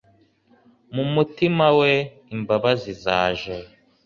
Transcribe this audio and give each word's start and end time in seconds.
mu 0.93 1.03
mutima 1.13 1.65
we, 1.79 1.91
imbabazi 2.35 2.91
zaje 3.03 3.55